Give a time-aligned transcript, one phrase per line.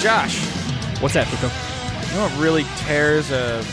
[0.00, 0.38] Josh.
[1.00, 1.50] What's that, Fusco?
[2.08, 3.64] You know what really tears a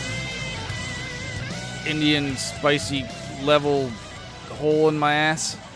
[1.88, 3.04] Indian spicy
[3.42, 3.90] level
[4.50, 5.56] hole in my ass?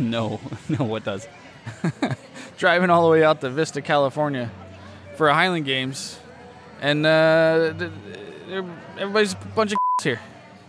[0.00, 0.38] No,
[0.68, 1.26] no, what does?
[2.56, 4.48] Driving all the way out to Vista, California
[5.16, 6.20] for a Highland Games,
[6.80, 7.74] and uh,
[8.96, 10.20] everybody's a bunch of here.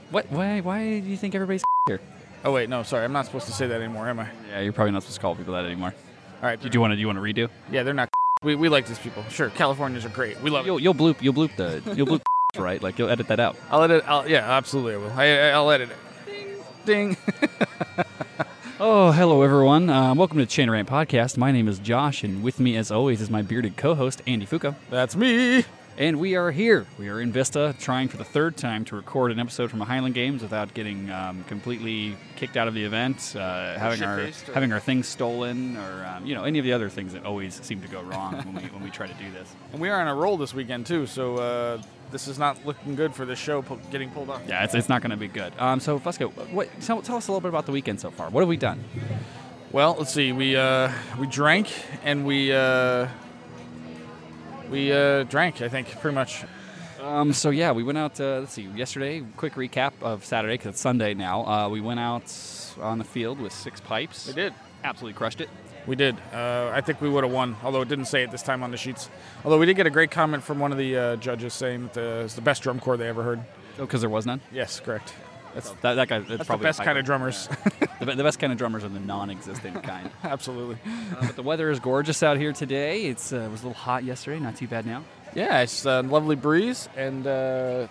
[0.10, 0.32] What?
[0.32, 0.62] Why?
[0.62, 2.02] Why do you think everybody's here?
[2.44, 4.30] Oh wait, no, sorry, I'm not supposed to say that anymore, am I?
[4.50, 5.94] Yeah, you're probably not supposed to call people that anymore.
[6.42, 6.96] All right, you want to?
[6.96, 7.50] Do you want to redo?
[7.72, 8.10] yeah, they're not.
[8.42, 9.22] We, we like these people.
[9.28, 10.40] Sure, Californians are great.
[10.40, 10.66] We love.
[10.66, 12.22] You'll you'll bloop you'll bloop the you'll bloop
[12.58, 12.82] right.
[12.82, 13.58] Like you'll edit that out.
[13.70, 14.02] I'll edit.
[14.08, 15.12] I'll, yeah, absolutely, I will.
[15.12, 15.98] I, I'll edit it.
[16.86, 17.18] Ding, ding.
[18.82, 19.90] Oh, hello everyone.
[19.90, 21.36] Uh, welcome to the Chain Rant Podcast.
[21.36, 24.74] My name is Josh, and with me, as always, is my bearded co-host Andy Fusco.
[24.90, 25.66] That's me.
[26.00, 26.88] And we are here.
[26.98, 29.86] We are in Vista, trying for the third time to record an episode from a
[29.86, 34.72] Highland Games without getting um, completely kicked out of the event, uh, having our having
[34.72, 37.82] our things stolen, or um, you know any of the other things that always seem
[37.82, 39.54] to go wrong when we when we try to do this.
[39.74, 42.96] And we are on a roll this weekend too, so uh, this is not looking
[42.96, 44.42] good for this show getting pulled off.
[44.48, 45.52] Yeah, it's, it's not going to be good.
[45.60, 48.30] Um, so Fusco, what tell, tell us a little bit about the weekend so far.
[48.30, 48.82] What have we done?
[49.74, 50.32] Well, let's see.
[50.32, 51.68] We uh, we drank
[52.06, 53.10] and we uh,
[54.70, 55.62] we uh, drank.
[55.62, 56.44] I think pretty much.
[57.02, 58.20] Um, so yeah, we went out.
[58.20, 58.64] Uh, let's see.
[58.76, 61.46] Yesterday, quick recap of Saturday because it's Sunday now.
[61.46, 62.34] Uh, we went out
[62.82, 64.28] on the field with six pipes.
[64.28, 64.54] We did.
[64.84, 65.50] Absolutely crushed it.
[65.88, 66.18] We did.
[66.34, 68.72] Uh, I think we would have won, although it didn't say it this time on
[68.72, 69.10] the sheets.
[69.44, 71.94] Although we did get a great comment from one of the uh, judges saying that
[71.94, 73.40] the, it's the best drum corps they ever heard.
[73.80, 74.42] Oh, because there was none.
[74.52, 75.14] Yes, correct.
[75.54, 76.20] That's, That, that guy.
[76.20, 77.50] That's, that's the probably a best kind of drummers.
[78.00, 80.10] The, the best kind of drummers are the non-existent kind.
[80.24, 80.78] Absolutely.
[80.86, 83.06] Uh, but the weather is gorgeous out here today.
[83.06, 84.40] It's uh, it was a little hot yesterday.
[84.40, 85.04] Not too bad now.
[85.36, 87.88] Yeah, it's a lovely breeze, and uh,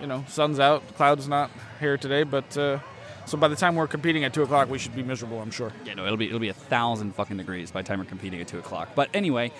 [0.00, 2.78] you know, sun's out, clouds not here today, but uh,
[3.24, 5.72] so by the time we're competing at two o'clock, we should be miserable, I'm sure.
[5.86, 8.40] Yeah, no, it'll be it'll be a thousand fucking degrees by the time we're competing
[8.40, 8.90] at two o'clock.
[8.94, 9.52] But anyway,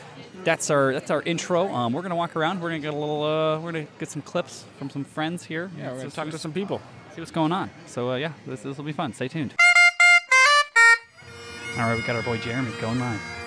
[0.44, 1.72] that's our that's our intro.
[1.72, 2.60] Um, we're gonna walk around.
[2.60, 3.22] We're gonna get a little.
[3.22, 5.70] Uh, we're gonna get some clips from some friends here.
[5.78, 6.81] Yeah, we're gonna talk to some people.
[7.15, 7.71] See what's going on.
[7.87, 9.12] So uh, yeah, this this will be fun.
[9.12, 9.55] Stay tuned.
[11.78, 13.41] All right, we got our boy Jeremy going live.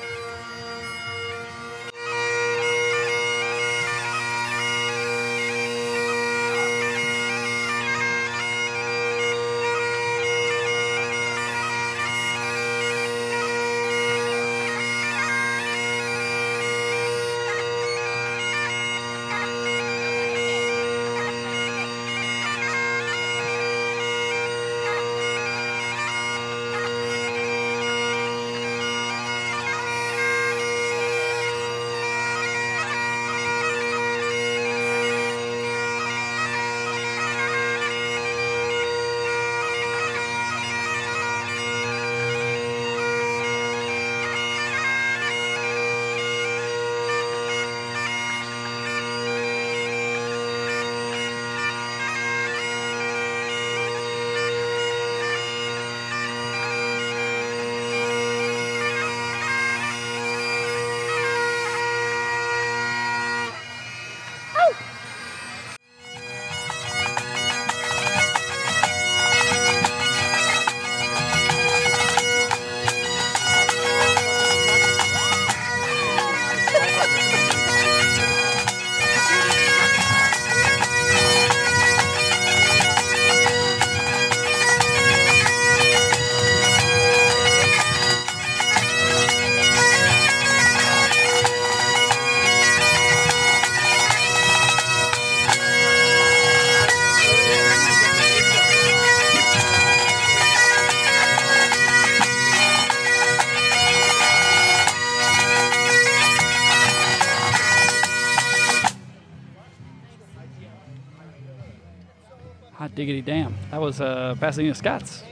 [114.40, 115.24] Pasadena Scots.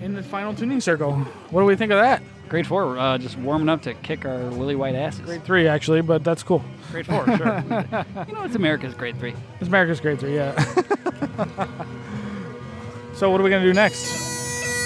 [0.00, 1.14] In the final tuning circle,
[1.50, 2.22] what do we think of that?
[2.48, 5.20] Grade four, uh, just warming up to kick our lily white asses.
[5.22, 6.62] Grade three, actually, but that's cool.
[6.90, 7.64] grade four, sure.
[8.28, 9.34] you know, it's America's grade three.
[9.60, 10.52] It's America's grade three, yeah.
[13.14, 14.20] so what are we gonna do next?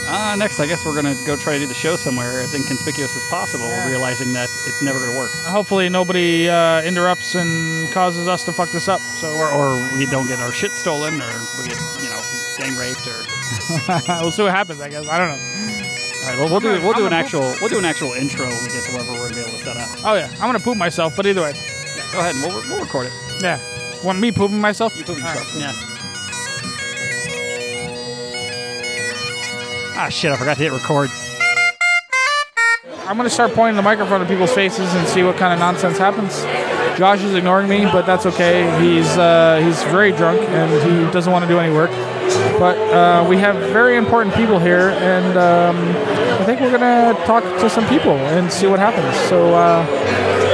[0.08, 3.10] Uh, next, I guess we're gonna go try to do the show somewhere as inconspicuous
[3.16, 3.88] as possible, Yeah.
[3.90, 8.70] realizing that it's never gonna work, Hopefully nobody uh, interrupts and causes us to fuck
[8.70, 9.00] this up.
[9.00, 12.20] So or, or we don't get our shit stolen, or we get you know
[12.58, 13.16] gang raped, or
[14.22, 14.80] we'll see what happens.
[14.80, 15.34] I guess I don't know.
[15.36, 18.62] all right, well, we'll do we'll do an actual we'll do an actual intro when
[18.64, 19.88] we get to wherever we're gonna be able to set up.
[20.04, 21.14] Oh yeah, I'm gonna poop myself.
[21.16, 23.12] But either way, Yeah, go ahead and we'll, we'll record it.
[23.42, 23.58] yeah.
[24.04, 24.96] Want me pooping myself?
[24.96, 25.54] You poop All yourself.
[25.56, 25.72] Yeah.
[29.98, 30.30] Ah shit!
[30.30, 31.08] I forgot to hit record.
[33.08, 35.96] I'm gonna start pointing the microphone at people's faces and see what kind of nonsense
[35.96, 36.42] happens.
[36.98, 38.64] Josh is ignoring me, but that's okay.
[38.82, 40.70] He's uh, he's very drunk and
[41.06, 41.90] he doesn't want to do any work.
[42.58, 45.76] But uh, we have very important people here, and um,
[46.40, 49.14] I think we're gonna talk to some people and see what happens.
[49.28, 49.54] So.
[49.54, 50.46] Uh,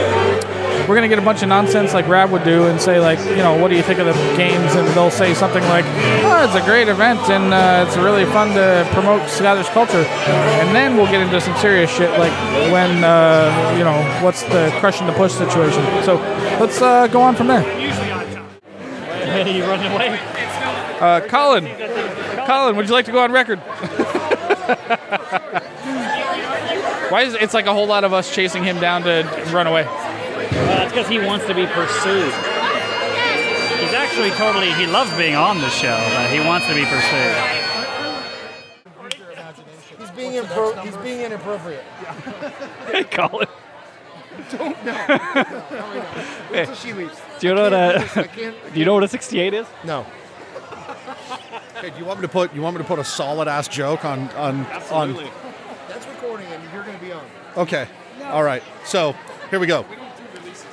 [0.89, 3.37] we're gonna get a bunch of nonsense like Rab would do and say like, you
[3.37, 4.75] know, what do you think of the games?
[4.75, 8.49] And they'll say something like, oh, it's a great event and uh, it's really fun
[8.55, 10.05] to promote Skylar's culture.
[10.05, 12.33] And then we'll get into some serious shit like
[12.73, 15.83] when, uh, you know, what's the crushing the push situation.
[16.03, 16.17] So
[16.59, 17.63] let's uh, go on from there.
[19.23, 20.42] Hey, you running away?
[21.03, 21.67] Uh, Colin,
[22.47, 23.59] Colin, would you like to go on record?
[27.11, 29.67] Why is it, it's like a whole lot of us chasing him down to run
[29.67, 29.85] away?
[29.85, 32.33] Well, that's because he wants to be pursued.
[33.83, 37.35] He's actually totally, he loves being on the show, but he wants to be pursued.
[39.99, 41.83] He's being impro- he's being inappropriate.
[42.93, 43.49] Hey, Colin.
[44.51, 44.77] Don't.
[46.53, 47.21] Wait till she leaves.
[47.41, 48.57] Do you know what I a can't.
[48.73, 49.67] Do you know what a 68 is?
[49.83, 50.07] No.
[51.83, 53.67] Hey, do you want me to put you want me to put a solid ass
[53.67, 55.15] joke on on on?
[55.89, 57.25] That's recording, and you're going to be on.
[57.57, 57.89] Okay,
[58.27, 58.63] all right.
[58.85, 59.17] So
[59.51, 59.85] here we go.
[59.91, 60.67] We don't do releases.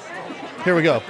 [0.64, 1.02] Here we go.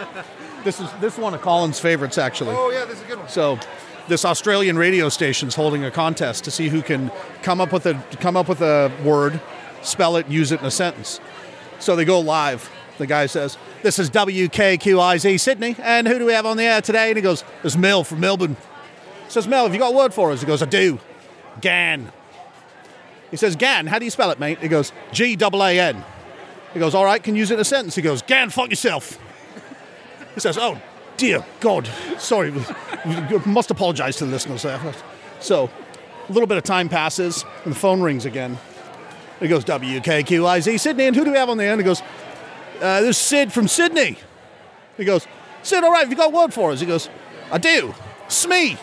[0.64, 2.56] This is this is one of Colin's favorites actually.
[2.58, 3.28] Oh yeah, this is a good one.
[3.28, 3.60] So
[4.08, 7.12] this Australian radio station's holding a contest to see who can
[7.44, 9.42] come up with a come up with a word,
[9.82, 11.20] spell it, use it in a sentence.
[11.80, 12.72] So they go live.
[13.00, 16.82] The guy says, "This is WKQIZ Sydney, and who do we have on the air
[16.82, 18.56] today?" And he goes, "It's Mel from Melbourne."
[19.30, 21.00] Says, "Mel, have you got a word for us?" He goes, "I do."
[21.62, 22.12] Gan.
[23.32, 26.04] He says, "Gan, how do you spell it, mate?" He goes, "G double A N."
[26.74, 28.70] He goes, "All right, can you use it in a sentence?" He goes, "Gan, fuck
[28.70, 29.18] yourself."
[30.34, 30.82] He says, "Oh
[31.18, 32.54] dear God, sorry,
[33.46, 34.80] must apologise to the listeners there."
[35.40, 35.70] So,
[36.28, 38.58] a little bit of time passes, and the phone rings again.
[39.40, 42.02] He goes, "WKQIZ Sydney, and who do we have on the end?" He goes,
[42.82, 44.18] uh, "This is Sid from Sydney."
[44.98, 45.28] He goes,
[45.62, 47.10] "Sid, all right, have you got a word for us?" He goes,
[47.52, 47.94] "I do.
[48.28, 48.78] Smee.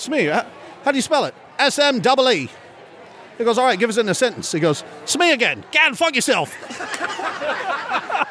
[0.00, 0.24] Smee.
[0.26, 0.46] How,
[0.84, 1.34] how do you spell it?
[1.58, 2.48] S M double E."
[3.38, 5.64] He goes, "All right, give us in a sentence." He goes, "Smee again.
[5.72, 6.54] Gan, fuck yourself."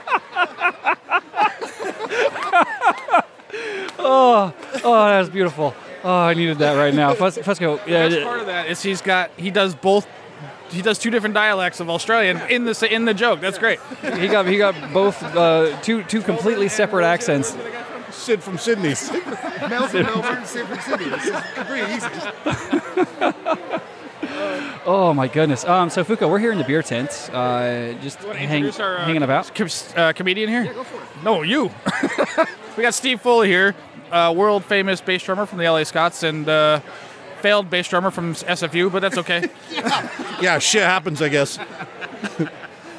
[4.01, 5.75] Oh, oh, that's beautiful.
[6.03, 7.13] Oh, I needed that right now.
[7.13, 10.07] Fus- Fusco, yeah, Best part of that is he's got he does both.
[10.69, 13.41] He does two different dialects of Australian in the in the joke.
[13.41, 13.79] That's great.
[14.17, 17.55] he got he got both uh, two two completely separate accents.
[18.11, 18.89] Sid from Sydney.
[19.69, 21.09] Mel from Melbourne, Sid from Sydney.
[21.09, 23.69] This is pretty easy.
[24.85, 25.65] Oh my goodness.
[25.65, 29.23] Um, so Fusco, we're here in the beer tent, uh, just hang, our, uh, hanging
[29.23, 29.53] about.
[29.53, 30.63] com- uh, comedian here.
[30.63, 31.23] Yeah, go for it.
[31.23, 31.69] No, you.
[32.77, 33.75] we got Steve Foley here,
[34.11, 36.79] uh, world famous bass drummer from the LA Scots and uh,
[37.41, 39.49] failed bass drummer from SFU, but that's okay.
[39.71, 41.59] yeah, yeah, shit happens, I guess.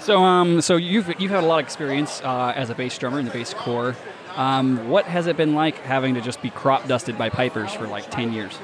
[0.01, 3.19] So, um, so you've you've had a lot of experience uh, as a bass drummer
[3.19, 3.97] in the bass corps.
[4.37, 7.87] Um, what has it been like having to just be crop dusted by pipers for
[7.87, 8.59] like ten years?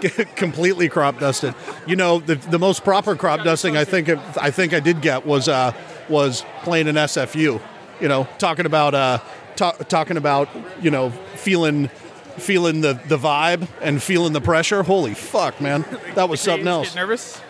[0.36, 1.54] completely crop dusted.
[1.86, 5.26] You know, the the most proper crop dusting I think I think I did get
[5.26, 5.72] was uh,
[6.08, 7.60] was playing an SFU.
[8.00, 9.18] You know, talking about uh,
[9.56, 10.48] ta- talking about
[10.80, 11.88] you know feeling
[12.36, 14.82] feeling the the vibe and feeling the pressure.
[14.82, 15.84] Holy fuck, man,
[16.14, 16.94] that was something Get else.
[16.94, 17.40] nervous?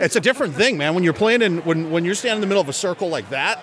[0.00, 0.94] It's a different thing, man.
[0.94, 3.28] When you're playing in when when you're standing in the middle of a circle like
[3.30, 3.60] that,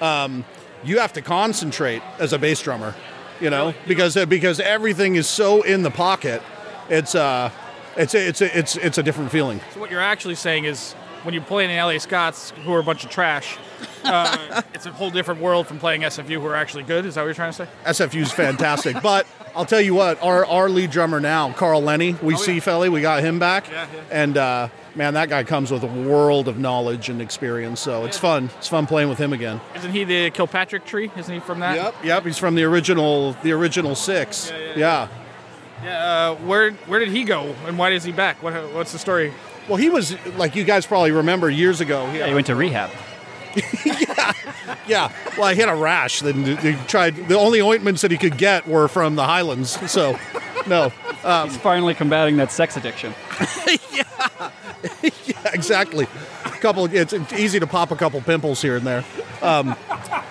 [0.00, 0.44] um,
[0.84, 2.94] you have to concentrate as a bass drummer.
[3.40, 6.42] You know, because because everything is so in the pocket.
[6.88, 7.50] It's uh,
[7.96, 9.60] it's a, it's a, it's it's a different feeling.
[9.74, 10.92] So what you're actually saying is
[11.24, 13.58] when you play in the LA Scots, who are a bunch of trash,
[14.04, 17.04] uh, it's a whole different world from playing SFU, who are actually good.
[17.04, 17.68] Is that what you're trying to say?
[17.84, 22.36] SFU's fantastic, but I'll tell you what, our our lead drummer now, Carl Lenny, we
[22.36, 24.02] see Felly, we got him back, Yeah, yeah.
[24.10, 27.80] and uh, man, that guy comes with a world of knowledge and experience.
[27.80, 28.50] So it's fun.
[28.58, 29.60] It's fun playing with him again.
[29.74, 31.10] Isn't he the Kilpatrick tree?
[31.16, 31.76] Isn't he from that?
[31.76, 32.24] Yep, yep.
[32.24, 34.52] He's from the original the original six.
[34.76, 35.08] Yeah.
[35.82, 36.04] Yeah.
[36.04, 38.42] Uh, where where did he go, and why is he back?
[38.42, 39.32] What what's the story?
[39.68, 42.08] Well, he was like you guys probably remember years ago.
[42.10, 42.90] He, Yeah, you went to rehab.
[44.86, 45.12] yeah.
[45.36, 46.20] Well, I hit a rash.
[46.20, 47.16] Then they tried.
[47.28, 49.90] The only ointments that he could get were from the Highlands.
[49.90, 50.18] So,
[50.66, 50.88] no.
[51.44, 53.14] He's finally combating that sex addiction.
[53.94, 54.50] yeah,
[55.52, 56.06] exactly.
[56.44, 56.84] A couple.
[56.86, 59.04] It's easy to pop a couple pimples here and there.
[59.40, 59.76] Um,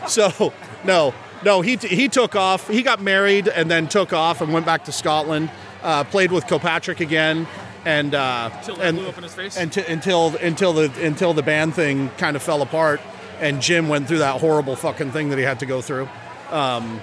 [0.07, 1.61] so no, no.
[1.61, 2.67] He he took off.
[2.67, 5.49] He got married and then took off and went back to Scotland.
[5.83, 7.47] Uh, played with Kilpatrick again,
[7.85, 9.57] and uh, Until and blew up in his face?
[9.57, 13.01] until until until the until the band thing kind of fell apart,
[13.39, 16.07] and Jim went through that horrible fucking thing that he had to go through.
[16.51, 17.01] Um,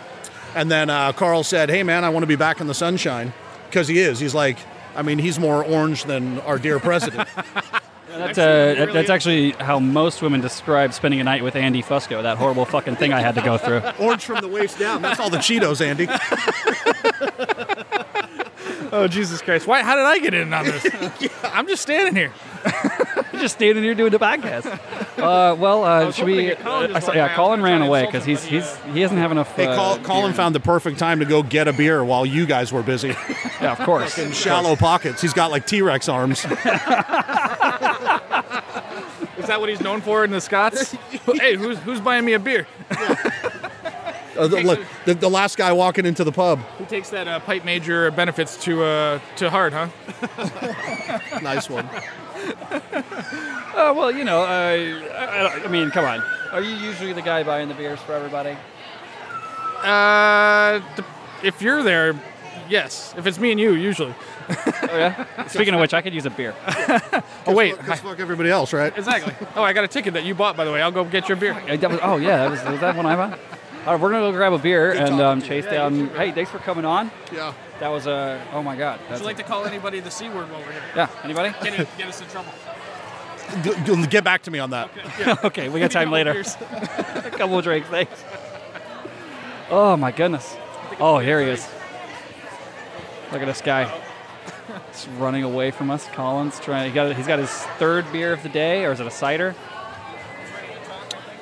[0.55, 3.33] and then uh, Carl said, "Hey man, I want to be back in the sunshine,"
[3.69, 4.19] because he is.
[4.21, 4.59] He's like,
[4.97, 7.29] I mean, he's more orange than our dear president.
[8.09, 12.21] That's, uh, that- that's actually how most women describe spending a night with Andy Fusco.
[12.23, 13.81] That horrible fucking thing I had to go through.
[14.05, 15.03] Orange from the waist down.
[15.03, 16.09] That's all the Cheetos, Andy.
[18.91, 19.67] Oh Jesus Christ!
[19.67, 19.83] Why?
[19.83, 20.87] How did I get in on this?
[21.45, 22.33] I'm just standing here.
[23.33, 24.65] You're just standing here doing the podcast.
[25.19, 26.53] Uh, well, uh, should we?
[26.55, 27.35] uh, I saw- yeah.
[27.35, 29.55] Colin ran away because he's he's he doesn't have enough.
[29.57, 30.37] Hey, uh, Col- Colin beer.
[30.37, 33.15] found the perfect time to go get a beer while you guys were busy.
[33.61, 34.17] Yeah, of course.
[34.19, 35.21] In shallow pockets.
[35.21, 36.45] He's got like T Rex arms.
[39.37, 40.93] Is that what he's known for in the Scots?
[41.35, 42.67] hey, who's who's buying me a beer?
[42.91, 46.61] Uh, the, look, the, the last guy walking into the pub.
[46.79, 49.89] Who takes that uh, pipe major benefits to uh, to heart, huh?
[51.43, 51.89] Nice one.
[53.79, 56.21] Uh, well, you know, uh, I, I, I mean, come on.
[56.51, 58.57] Are you usually the guy buying the beers for everybody?
[59.83, 60.81] Uh,
[61.45, 62.21] if you're there,
[62.69, 63.15] yes.
[63.17, 64.15] If it's me and you, usually.
[64.49, 65.47] Oh yeah.
[65.47, 66.55] Speaking of which, I could use a beer.
[67.47, 68.93] Oh wait, Just fuck everybody else, right?
[68.97, 69.33] exactly.
[69.57, 70.83] Oh, I got a ticket that you bought, by the way.
[70.83, 71.55] I'll go get your beer.
[71.55, 73.39] That was- oh yeah, that was, was that one I bought?
[73.87, 75.49] All right, we're gonna go grab a beer and um, to you.
[75.63, 76.09] chase down.
[76.11, 77.11] Hey, thanks for coming on.
[77.33, 77.55] Yeah.
[77.81, 78.11] That was a.
[78.13, 79.01] Uh, oh my god.
[79.01, 80.83] Would That's you like to call anybody the c word while we're here?
[80.97, 81.09] yeah.
[81.23, 81.51] Anybody?
[81.63, 82.53] Get, it, get us in trouble.
[83.63, 84.91] G- g- Get back to me on that.
[85.45, 86.33] okay, we got time later.
[86.41, 88.25] a couple of drinks, thanks.
[89.71, 90.57] Oh my goodness.
[91.01, 91.67] Oh, here he is.
[93.33, 93.85] Look at this guy.
[94.93, 96.07] He's running away from us.
[96.09, 96.89] Collins trying.
[96.91, 97.15] He got.
[97.17, 99.55] He's got his third beer of the day, or is it a cider?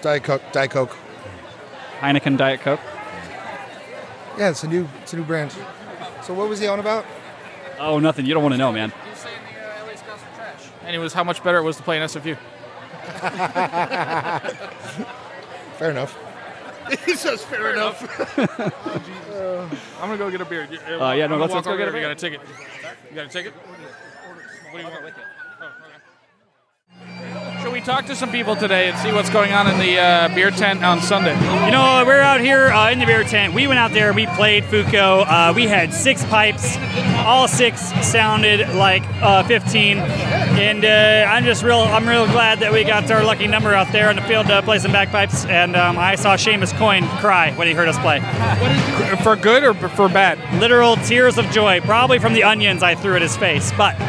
[0.03, 0.43] Diet Coke.
[0.53, 0.97] Diet Coke.
[2.01, 2.81] Heineken Diet Coke.
[4.39, 5.55] Yeah, it's a new it's a new brand.
[6.27, 7.07] So what was he on about?
[7.79, 8.27] Oh, nothing.
[8.27, 8.91] You don't want to know, man.
[8.91, 8.97] Uh,
[10.85, 12.37] and it was how much better it was to play in SFU.
[15.79, 16.19] Fair enough.
[17.05, 18.03] he says fair enough.
[19.37, 19.69] Uh,
[20.01, 20.67] I'm gonna go get a beer.
[20.71, 22.01] You- Uh, uh yeah, no, let's- let's go get a there.
[22.01, 22.09] You beer.
[22.09, 22.41] got a ticket.
[23.11, 23.53] You got a ticket?
[23.53, 25.15] What do you want?
[27.67, 30.33] Should we talk to some people today and see what's going on in the uh,
[30.33, 31.35] beer tent on Sunday?
[31.65, 33.55] You know, we're out here uh, in the beer tent.
[33.55, 35.25] We went out there, we played Fusco.
[35.27, 36.77] Uh, we had six pipes.
[37.27, 39.99] All six sounded like uh, 15.
[39.99, 43.91] And uh, I'm just real, I'm real glad that we got our lucky number out
[43.91, 45.45] there on the field to play some bagpipes.
[45.47, 48.21] And um, I saw Seamus Coyne cry when he heard us play.
[49.25, 50.39] For good or for bad?
[50.61, 53.73] Literal tears of joy, probably from the onions I threw at his face.
[53.77, 54.01] But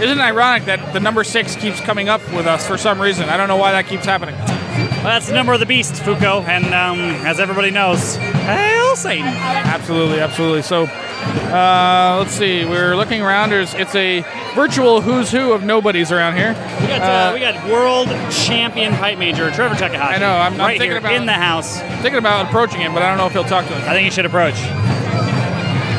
[0.00, 3.30] Isn't it ironic that the number six keeps coming up with us for some reason?
[3.30, 4.34] I don't know why that keeps happening.
[4.36, 6.44] well, that's the number of the beast, Fusco.
[6.46, 9.24] And um, as everybody knows, hail Satan.
[9.26, 10.60] Absolutely, absolutely.
[10.60, 12.66] So, uh, let's see.
[12.66, 13.48] We're looking around.
[13.50, 14.20] There's it's a
[14.54, 16.50] virtual who's who of nobodies around here.
[16.82, 20.16] We got, uh, we got world champion pipe major Trevor Takahashi.
[20.16, 21.80] I know, I'm- I'm right thinking here about- in the house.
[22.02, 23.82] Thinking about approaching him, but I don't know if he'll talk to us.
[23.86, 24.60] I think you should approach.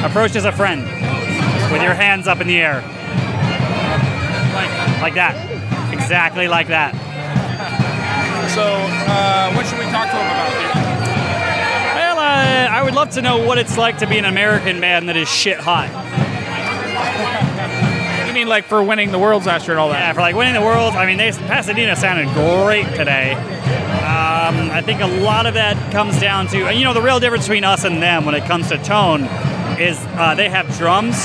[0.06, 0.84] Approach as a friend,
[1.72, 2.84] with your hands up in the air,
[5.02, 5.36] like that,
[5.92, 6.94] exactly like that.
[8.54, 10.96] So, uh, what should we talk to him about?
[11.96, 15.08] Well, uh, I would love to know what it's like to be an American man
[15.08, 15.90] that is shit hot.
[18.28, 20.00] You mean like for winning the world's last year and all that?
[20.00, 20.94] Yeah, for like winning the world.
[20.94, 23.34] I mean, they, Pasadena sounded great today.
[23.34, 27.20] Um, I think a lot of that comes down to, and you know, the real
[27.20, 29.24] difference between us and them when it comes to tone
[29.80, 31.16] is uh, they have drums.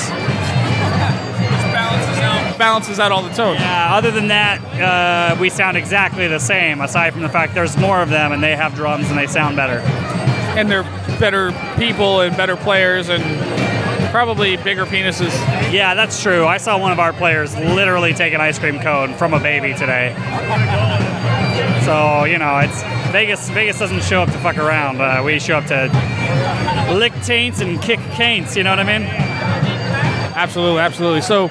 [2.61, 3.59] Balances out, all the tones.
[3.59, 7.77] Yeah, other than that, uh, we sound exactly the same, aside from the fact there's
[7.79, 9.79] more of them and they have drums and they sound better.
[10.57, 10.85] And they're
[11.19, 13.23] better people and better players and
[14.11, 15.33] probably bigger penises.
[15.73, 16.47] Yeah, that's true.
[16.47, 19.73] I saw one of our players literally take an ice cream cone from a baby
[19.73, 20.15] today.
[21.85, 25.01] So, you know, it's Vegas Vegas doesn't show up to fuck around.
[25.01, 25.89] Uh, we show up to
[26.95, 29.09] lick taints and kick canes, you know what I mean?
[30.37, 31.23] Absolutely, absolutely.
[31.23, 31.49] So,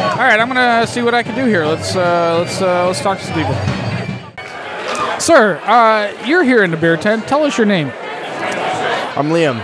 [0.00, 1.64] all right, I'm gonna see what I can do here.
[1.66, 3.54] Let's uh, let's uh, let's talk to some people.
[5.20, 7.28] Sir, uh, you're here in the beer tent.
[7.28, 7.88] Tell us your name.
[7.88, 9.60] I'm Liam.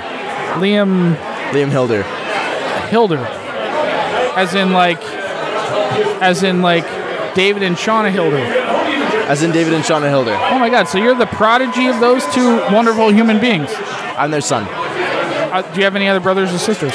[0.60, 1.16] Liam
[1.52, 2.02] Liam Hilder.
[2.88, 3.18] Hilder,
[4.36, 5.02] as in like,
[6.22, 6.84] as in like
[7.34, 8.36] David and Shauna Hilder.
[9.26, 10.34] As in David and Shauna Hilder.
[10.34, 10.86] Oh my God!
[10.86, 13.70] So you're the prodigy of those two wonderful human beings.
[14.16, 14.66] I'm their son.
[14.68, 16.94] Uh, do you have any other brothers or sisters?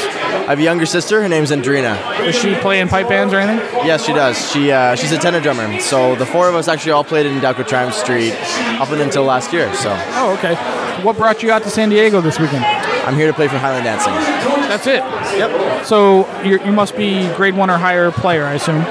[0.51, 1.21] I have a younger sister.
[1.21, 1.95] Her name's Andrina.
[2.17, 3.65] Does she play in pipe bands or anything?
[3.85, 4.51] Yes, she does.
[4.51, 5.79] She uh, she's a tenor drummer.
[5.79, 8.33] So the four of us actually all played in Delco Triumph Street
[8.77, 9.73] up until last year.
[9.75, 10.55] So Oh, okay.
[11.05, 12.65] What brought you out to San Diego this weekend?
[12.65, 14.11] I'm here to play for Highland Dancing.
[14.67, 14.99] That's it.
[15.39, 15.85] Yep.
[15.85, 18.81] So you must be grade one or higher player, I assume.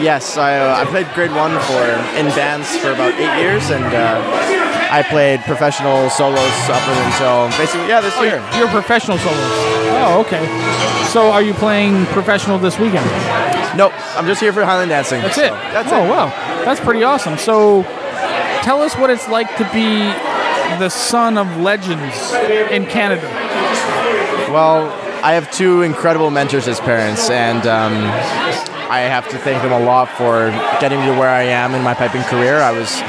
[0.00, 1.84] Yes, I, uh, I played grade one for
[2.16, 4.55] in bands for about eight years, and uh,
[4.90, 8.42] I played professional solos up until basically yeah this Oh, year.
[8.56, 9.52] you're a professional soloist.
[9.98, 10.44] Oh, okay.
[11.12, 13.06] So are you playing professional this weekend?
[13.76, 15.20] Nope, I'm just here for Highland dancing.
[15.22, 15.50] That's so it.
[15.50, 16.08] That's oh, it.
[16.08, 16.26] wow.
[16.64, 17.36] That's pretty awesome.
[17.38, 17.82] So
[18.62, 19.98] tell us what it's like to be
[20.78, 22.32] the son of legends
[22.70, 23.26] in Canada.
[24.52, 24.88] Well,
[25.24, 27.94] I have two incredible mentors as parents, and um,
[28.90, 30.50] I have to thank them a lot for
[30.80, 32.58] getting me to where I am in my piping career.
[32.60, 33.00] I was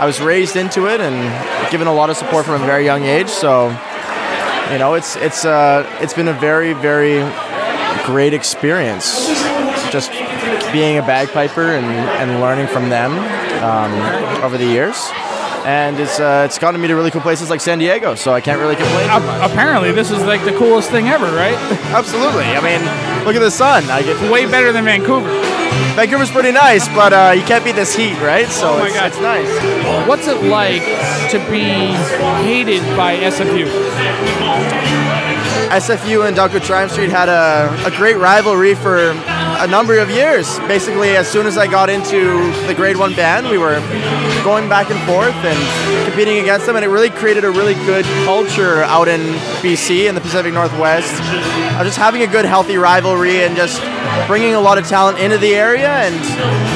[0.00, 3.04] I was raised into it and given a lot of support from a very young
[3.04, 3.28] age.
[3.28, 3.68] So,
[4.70, 7.20] you know, it's it's uh, it's been a very very
[8.04, 9.26] great experience.
[9.90, 10.10] Just
[10.72, 13.12] being a bagpiper and, and learning from them
[13.62, 13.92] um,
[14.42, 14.96] over the years.
[15.64, 18.42] And it's uh, it's gotten me to really cool places like San Diego, so I
[18.42, 19.08] can't really complain.
[19.40, 21.56] Apparently, this is like the coolest thing ever, right?
[21.94, 22.44] Absolutely.
[22.44, 23.84] I mean, look at the sun.
[23.88, 25.30] I get Way better than Vancouver.
[25.94, 28.48] Vancouver's pretty nice, but uh, you can't beat this heat, right?
[28.48, 29.06] So Oh my it's, God.
[29.06, 30.08] it's nice.
[30.08, 30.82] What's it like
[31.30, 31.62] to be
[32.42, 33.66] hated by SFU?
[35.70, 40.58] SFU and Delco Triumph Street had a, a great rivalry for a number of years.
[40.60, 43.78] Basically, as soon as I got into the Grade 1 band, we were
[44.42, 48.04] going back and forth and competing against them, and it really created a really good
[48.24, 49.20] culture out in
[49.62, 51.12] BC in the Pacific Northwest.
[51.22, 53.80] Uh, just having a good, healthy rivalry and just
[54.26, 55.88] bringing a lot of talent into the area.
[55.88, 56.14] And,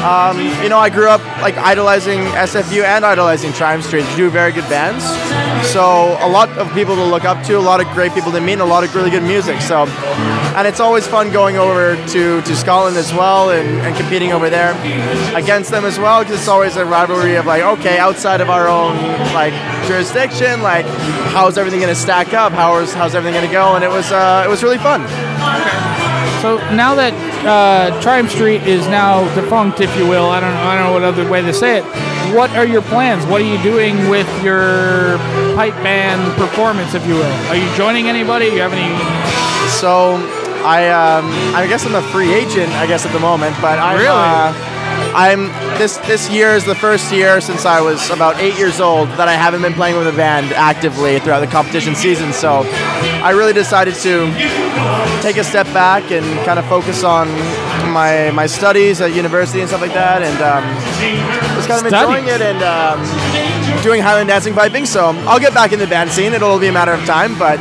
[0.04, 4.52] um, you know, I grew up like idolizing SFU and idolizing Triumph Street, two very
[4.52, 5.04] good bands.
[5.72, 8.40] So a lot of people to look up to, a lot of great people to
[8.40, 9.60] meet, and a lot of really good music.
[9.60, 9.86] So,
[10.56, 14.48] and it's always fun going over to, to Scotland as well and, and competing over
[14.48, 14.72] there
[15.36, 18.68] against them as well because it's always a rivalry of like, okay, outside of our
[18.68, 18.96] own
[19.34, 19.52] like
[19.86, 20.86] jurisdiction, like
[21.32, 22.52] how's everything going to stack up?
[22.52, 23.74] How's how's everything going to go?
[23.74, 25.02] And it was uh, it was really fun.
[26.42, 27.12] So now that
[27.44, 31.02] uh, Triumph Street is now defunct, if you will, I don't, I don't know what
[31.02, 31.84] other way to say it.
[32.34, 33.26] What are your plans?
[33.26, 35.18] What are you doing with your
[35.56, 37.32] pipe band performance, if you will?
[37.50, 38.46] Are you joining anybody?
[38.46, 38.94] You have any?
[39.80, 40.14] So
[40.64, 41.24] I um,
[41.56, 44.08] I guess I'm a free agent, I guess at the moment, but I'm Really?
[44.08, 44.52] uh,
[45.14, 45.46] I'm
[45.78, 49.28] this this year is the first year since I was about eight years old that
[49.28, 52.32] I haven't been playing with a band actively throughout the competition season.
[52.32, 52.62] So
[53.22, 54.30] I really decided to
[55.22, 57.28] take a step back and kind of focus on
[57.92, 60.64] my my studies at university and stuff like that, and um,
[61.56, 64.86] just kind of enjoying it and um, doing Highland dancing piping.
[64.86, 66.32] So I'll get back in the band scene.
[66.32, 67.58] It'll be a matter of time, but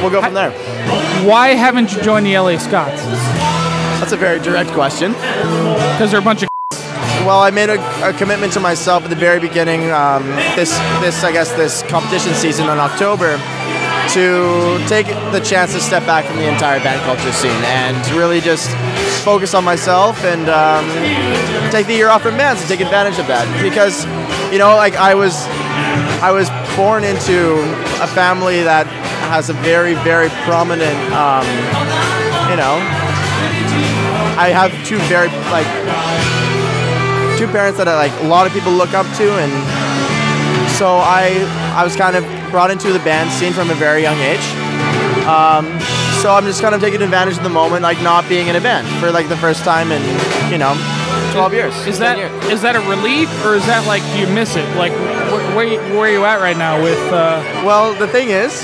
[0.00, 0.50] we'll go from there.
[1.26, 3.02] Why haven't you joined the LA Scots?
[4.00, 5.12] That's a very direct question.
[5.12, 6.51] Because they're a bunch of.
[7.24, 9.92] Well, I made a, a commitment to myself at the very beginning.
[9.92, 13.38] Um, this, this, I guess, this competition season in October,
[14.10, 18.40] to take the chance to step back from the entire band culture scene and really
[18.40, 18.68] just
[19.24, 20.84] focus on myself and um,
[21.70, 23.46] take the year off from bands and take advantage of that.
[23.62, 24.04] Because,
[24.52, 25.46] you know, like I was,
[26.20, 27.54] I was born into
[28.02, 28.86] a family that
[29.30, 31.46] has a very, very prominent, um,
[32.50, 32.82] you know,
[34.34, 36.41] I have two very like
[37.42, 39.50] two parents that I, like a lot of people look up to, and
[40.78, 41.42] so I
[41.74, 44.46] I was kind of brought into the band scene from a very young age.
[45.26, 45.66] Um,
[46.22, 48.60] so I'm just kind of taking advantage of the moment, like not being in a
[48.60, 50.02] band for like the first time in
[50.52, 50.74] you know
[51.32, 51.74] 12 years.
[51.86, 52.44] Is 10 that years.
[52.52, 54.68] is that a relief or is that like you miss it?
[54.76, 56.98] Like wh- where you- where are you at right now with?
[57.12, 58.54] Uh, Well, the thing is,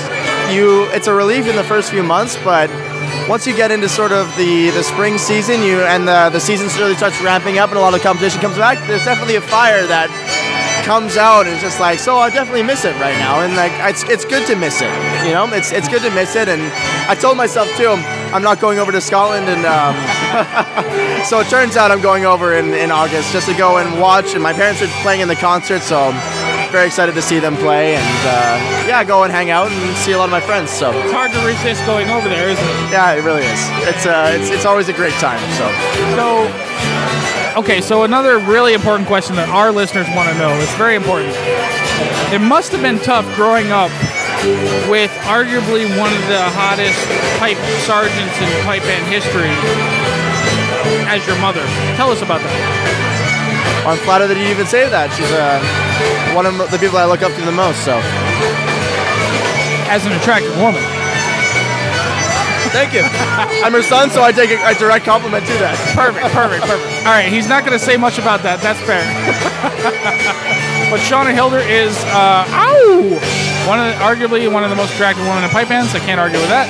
[0.55, 2.69] you it's a relief in the first few months, but
[3.29, 6.67] once you get into sort of the, the spring season, you and the, the season
[6.81, 8.79] really starts ramping up, and a lot of competition comes back.
[8.87, 10.09] There's definitely a fire that
[10.83, 13.71] comes out, and it's just like, so I definitely miss it right now, and like
[13.87, 14.89] it's it's good to miss it,
[15.23, 15.45] you know.
[15.53, 16.61] It's it's good to miss it, and
[17.07, 17.89] I told myself too,
[18.33, 19.93] I'm not going over to Scotland, and um,
[21.29, 24.33] so it turns out I'm going over in, in August just to go and watch,
[24.33, 26.09] and my parents are playing in the concert, so.
[26.71, 30.11] Very excited to see them play and uh, yeah, go and hang out and see
[30.11, 30.69] a lot of my friends.
[30.69, 32.91] So it's hard to resist going over there, isn't it?
[32.91, 33.59] yeah, it really is.
[33.89, 35.39] It's uh, it's, it's always a great time.
[35.57, 35.65] So
[36.13, 40.53] So, okay, so another really important question that our listeners want to know.
[40.61, 41.33] It's very important.
[42.31, 43.89] It must have been tough growing up
[44.87, 47.01] with arguably one of the hottest
[47.41, 49.49] pipe sergeants in pipe band history
[51.09, 51.65] as your mother.
[51.97, 52.55] Tell us about that.
[53.89, 55.09] I'm flattered that you even say that.
[55.17, 55.57] She's uh,
[56.35, 57.83] one of the people I look up to the most.
[57.83, 57.99] So
[59.89, 60.81] As an attractive woman.
[62.69, 63.01] thank you.
[63.03, 65.73] I'm her son, so I take a, a direct compliment to that.
[65.95, 67.05] Perfect, perfect, perfect.
[67.05, 68.61] All right, he's not going to say much about that.
[68.61, 69.01] That's fair.
[70.93, 73.09] but Shauna Hilder is, uh, ow,
[73.67, 75.95] one of the, arguably one of the most attractive women in pipe bands.
[75.95, 76.69] I can't argue with that.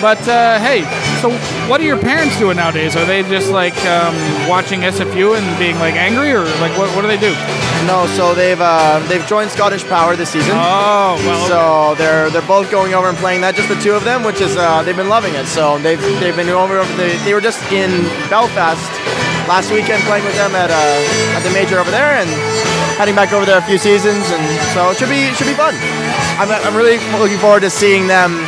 [0.00, 0.82] But uh, hey,
[1.20, 1.30] so
[1.68, 2.96] what are your parents doing nowadays?
[2.96, 4.14] Are they just like um,
[4.48, 7.32] watching SFU and being like angry, or like what, what do they do?
[7.86, 10.52] No, so they've uh, they've joined Scottish Power this season.
[10.54, 14.04] Oh, well, So they're they're both going over and playing that, just the two of
[14.04, 15.46] them, which is uh, they've been loving it.
[15.46, 16.84] So they've they've been over.
[16.96, 17.90] They, they were just in
[18.28, 18.84] Belfast
[19.48, 22.28] last weekend playing with them at uh, at the major over there, and
[22.96, 25.54] heading back over there a few seasons, and so it should be it should be
[25.56, 25.74] fun.
[26.40, 28.40] I'm I'm really looking forward to seeing them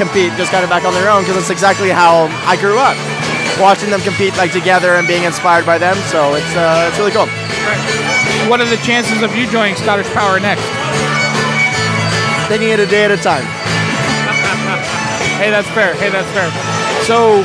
[0.00, 2.96] compete, just kind of back on their own, because that's exactly how I grew up,
[3.60, 5.92] watching them compete like together and being inspired by them.
[6.08, 7.28] So it's uh, it's really cool.
[8.48, 10.64] what are the chances of you joining Scottish Power next?
[12.48, 13.44] Taking it a day at a time.
[15.40, 15.94] Hey, that's fair.
[15.94, 16.52] Hey, that's fair.
[17.08, 17.40] So,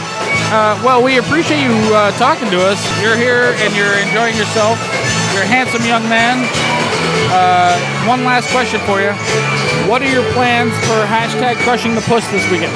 [0.51, 2.83] uh, well, we appreciate you uh, talking to us.
[2.99, 4.75] You're here and you're enjoying yourself.
[5.31, 6.43] You're a handsome young man.
[7.31, 9.15] Uh, one last question for you.
[9.87, 12.73] What are your plans for hashtag crushing the puss this weekend?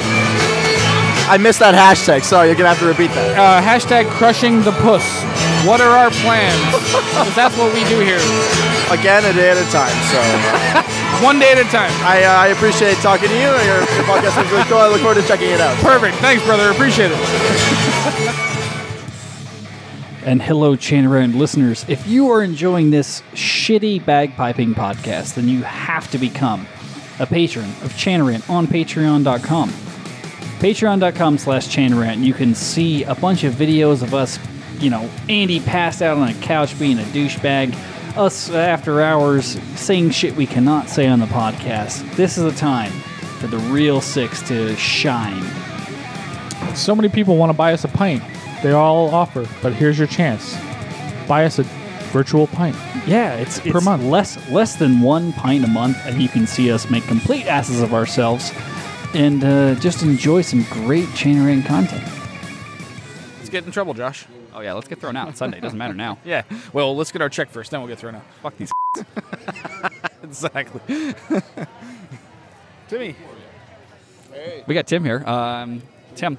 [1.28, 2.22] I missed that hashtag.
[2.24, 3.34] Sorry, you're gonna have to repeat that.
[3.38, 5.02] Uh, hashtag crushing the puss.
[5.66, 6.58] What are our plans?
[7.14, 8.22] 'Cause that's what we do here.
[8.90, 9.94] Again, a day at a time.
[10.10, 10.18] So
[11.26, 11.92] One day at a time.
[12.06, 13.50] I, uh, I appreciate talking to you.
[13.68, 14.78] Your, your podcast is really cool.
[14.78, 15.76] I look forward to checking it out.
[15.78, 16.16] Perfect.
[16.18, 16.70] Thanks, brother.
[16.70, 17.18] Appreciate it.
[20.22, 21.86] And hello, Chanarant listeners.
[21.88, 26.66] If you are enjoying this shitty bagpiping podcast, then you have to become
[27.20, 29.68] a patron of Chanarant on patreon.com.
[30.58, 32.24] Patreon.com slash Chanarant.
[32.24, 34.38] You can see a bunch of videos of us,
[34.78, 37.74] you know, Andy passed out on a couch being a douchebag,
[38.16, 42.10] us after hours saying shit we cannot say on the podcast.
[42.16, 42.92] This is a time
[43.38, 45.44] for the real six to shine.
[46.74, 48.22] So many people want to buy us a pint.
[48.62, 50.54] They all offer, but here's your chance.
[51.26, 51.64] Buy us a
[52.10, 52.76] virtual pint.
[53.06, 54.02] Yeah, it's, Per it's month.
[54.04, 57.80] less less than one pint a month, and you can see us make complete asses
[57.80, 58.52] of ourselves
[59.14, 62.04] and uh, just enjoy some great Chainring content.
[63.38, 64.26] Let's get in trouble, Josh.
[64.54, 65.60] Oh yeah, let's get thrown out on Sunday.
[65.60, 66.18] Doesn't matter now.
[66.24, 66.42] Yeah.
[66.72, 68.22] Well, let's get our check first, then we'll get thrown out.
[68.42, 68.70] Fuck these.
[70.22, 70.80] Exactly.
[72.88, 73.16] Timmy.
[74.32, 74.62] Hey.
[74.66, 75.24] We got Tim here.
[75.26, 75.82] Um,
[76.14, 76.38] Tim,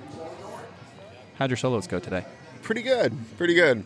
[1.38, 2.24] how'd your solos go today?
[2.62, 3.14] Pretty good.
[3.38, 3.84] Pretty good.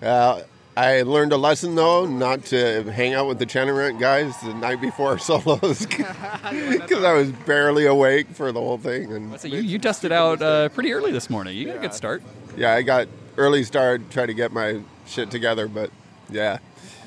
[0.00, 0.42] Uh,
[0.76, 4.80] I learned a lesson though, not to hang out with the Chanarant guys the night
[4.80, 9.12] before solos, because I was barely awake for the whole thing.
[9.12, 11.56] And So you, you dusted out uh, pretty early this morning.
[11.56, 12.22] You got a good start.
[12.56, 15.90] yeah, I got early start, try to get my shit together, but
[16.30, 16.58] yeah.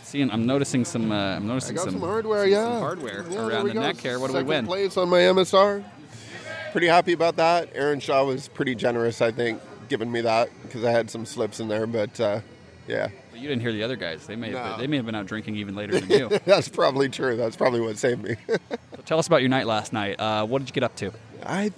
[0.03, 1.11] Seeing, I'm noticing some.
[1.11, 2.63] Uh, I'm I noticing got some, some, hardware, yeah.
[2.65, 3.81] some hardware Yeah, around we the go.
[3.81, 4.19] neck here.
[4.19, 4.65] What do we Second win?
[4.67, 5.83] place on my MSR.
[6.71, 7.69] Pretty happy about that.
[7.73, 11.59] Aaron Shaw was pretty generous, I think, giving me that because I had some slips
[11.59, 11.87] in there.
[11.87, 12.41] But uh,
[12.87, 14.25] yeah, But you didn't hear the other guys.
[14.25, 14.71] They may have No.
[14.71, 16.29] been, they may have been out drinking even later than you.
[16.45, 17.35] that's probably true.
[17.35, 18.37] That's probably what saved me.
[18.47, 18.57] so
[19.05, 20.17] tell us about your night last night.
[20.17, 21.11] Uh, what did you get up to?
[21.45, 21.69] I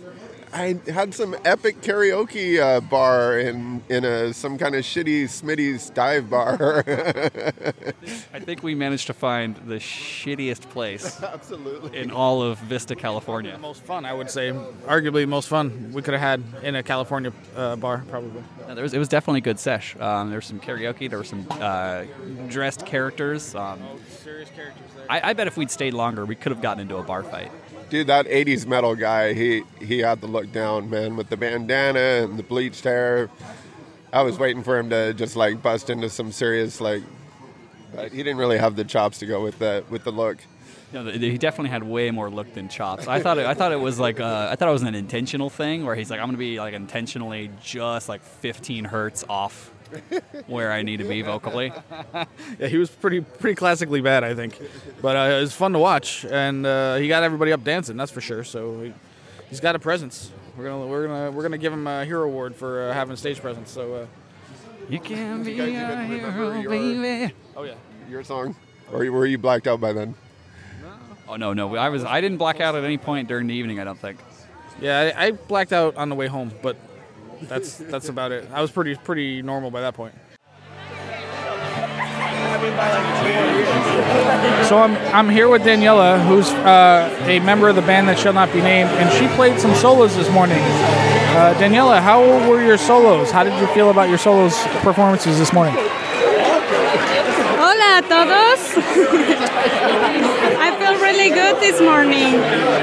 [0.54, 5.90] I had some epic karaoke uh, bar in in a some kind of shitty Smitty's
[5.90, 6.84] dive bar.
[8.34, 11.98] I think we managed to find the shittiest place Absolutely.
[11.98, 13.52] in all of Vista, California.
[13.54, 14.52] The Most fun, I would say.
[14.86, 18.44] Arguably the most fun we could have had in a California uh, bar, probably.
[18.68, 19.96] No, there was, it was definitely a good sesh.
[20.00, 21.10] Um, there was some karaoke.
[21.10, 22.04] There were some uh,
[22.48, 23.54] dressed characters.
[23.54, 23.80] Um,
[24.10, 25.06] Serious characters there.
[25.10, 27.52] I, I bet if we'd stayed longer, we could have gotten into a bar fight.
[27.90, 32.00] Dude, that '80s metal guy, he he had the look down, man, with the bandana
[32.00, 33.30] and the bleached hair.
[34.12, 37.04] I was waiting for him to just like bust into some serious like.
[37.96, 40.38] But he didn't really have the chops to go with the with the look.
[40.94, 43.08] You he definitely had way more look than chops.
[43.08, 45.50] I thought it, I thought it was like uh, I thought it was an intentional
[45.50, 49.72] thing where he's like I'm gonna be like intentionally just like 15 hertz off
[50.48, 51.72] where I need to be vocally.
[52.60, 54.60] Yeah, he was pretty pretty classically bad, I think.
[55.02, 57.98] But uh, it was fun to watch, and uh, he got everybody up dancing.
[57.98, 58.44] That's for sure.
[58.44, 58.94] So he,
[59.50, 60.32] he's got a presence.
[60.58, 63.18] We're gonna we're gonna we're gonna give him a hero award for uh, having a
[63.18, 63.70] stage presence.
[63.70, 64.06] So uh,
[64.90, 65.68] You can be You a
[66.06, 67.34] hero, your- baby.
[67.56, 67.76] oh yeah.
[68.10, 68.56] Your song,
[68.92, 70.16] or were you blacked out by then?
[70.82, 70.90] No.
[71.28, 73.80] Oh no, no, I was I didn't black out at any point during the evening.
[73.80, 74.20] I don't think.
[74.82, 76.78] Yeah, I, I blacked out on the way home, but
[77.44, 78.50] that's that's about it.
[78.52, 80.16] I was pretty pretty normal by that point.
[84.68, 88.34] So I'm I'm here with Daniela, who's uh, a member of the band that shall
[88.34, 90.60] not be named, and she played some solos this morning.
[90.60, 93.32] Uh, Daniela, how were your solos?
[93.32, 95.76] How did you feel about your solos performances this morning?
[97.60, 98.78] Hola a todos.
[101.18, 102.36] I feel really good this morning.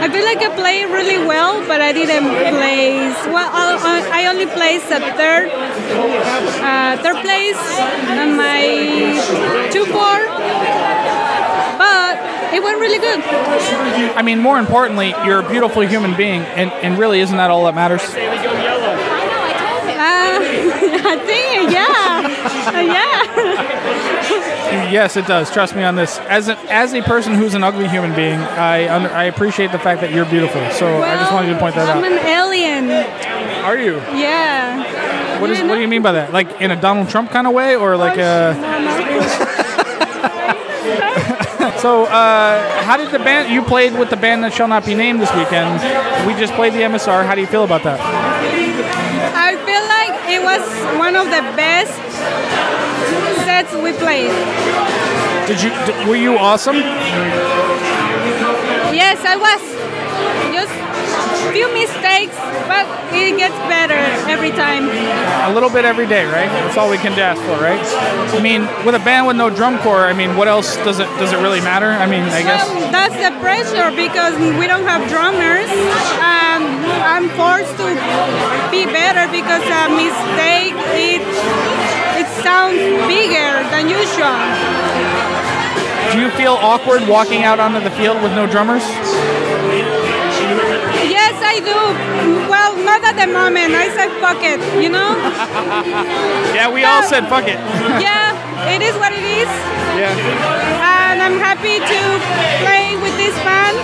[0.02, 3.14] I feel like I played really well, but I didn't place.
[3.30, 7.62] Well, I I only placed a third, uh, third place
[8.10, 10.18] on my two four.
[11.78, 12.18] but
[12.52, 13.22] it went really good.
[14.16, 17.64] I mean, more importantly, you're a beautiful human being, and, and really, isn't that all
[17.66, 18.02] that matters?
[19.94, 20.40] Uh,
[21.06, 22.33] I think, yeah,
[22.72, 23.84] yeah.
[24.90, 25.50] Yes, it does.
[25.50, 26.18] Trust me on this.
[26.20, 29.78] As a, as a person who's an ugly human being, I under, I appreciate the
[29.78, 30.60] fact that you're beautiful.
[30.70, 31.96] So I just wanted you to point that out.
[31.96, 32.90] I'm an alien.
[33.64, 33.96] Are you?
[34.18, 35.40] Yeah.
[35.40, 35.60] What is?
[35.62, 36.32] What do you mean by that?
[36.32, 38.54] Like in a Donald Trump kind of way, or like a?
[41.84, 43.52] So, uh, how did the band?
[43.52, 45.76] You played with the band that shall not be named this weekend.
[46.26, 47.26] We just played the MSR.
[47.26, 48.00] How do you feel about that?
[48.00, 50.64] I feel like it was
[50.96, 51.92] one of the best
[53.54, 54.32] sets we played.
[55.46, 55.70] Did you?
[55.86, 56.74] d- Were you awesome?
[59.02, 59.62] Yes, I was.
[60.58, 60.74] Just
[61.52, 62.34] few mistakes,
[62.66, 64.00] but it gets better
[64.34, 64.84] every time.
[65.48, 66.48] A little bit every day, right?
[66.50, 67.78] That's all we can ask for, right?
[68.34, 71.06] I mean, with a band with no drum corps, I mean, what else does it
[71.22, 71.90] does it really matter?
[71.90, 72.66] I mean, I guess.
[72.90, 75.70] That's the pressure because we don't have drummers.
[76.18, 76.62] Um,
[77.14, 77.86] I'm forced to
[78.74, 81.22] be better because a mistake it
[82.44, 82.76] sounds
[83.08, 84.36] bigger than usual.
[86.12, 88.84] Do you feel awkward walking out onto the field with no drummers?
[91.08, 91.80] Yes, I do.
[92.52, 93.72] Well, not at the moment.
[93.74, 95.10] I said fuck it, you know?
[96.54, 97.58] Yeah, we all said fuck it.
[98.06, 98.30] yeah,
[98.70, 99.50] it is what it is.
[99.98, 100.14] Yeah.
[101.10, 102.00] And I'm happy to
[102.62, 103.76] play with this band.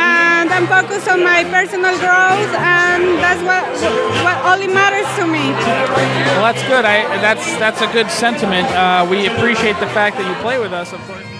[0.00, 0.13] And
[0.54, 3.64] I'm focused on my personal growth, and that's what
[4.22, 5.50] what only matters to me.
[5.50, 6.84] Well, that's good.
[6.84, 8.68] I that's that's a good sentiment.
[8.68, 11.33] Uh, we appreciate the fact that you play with us, of course.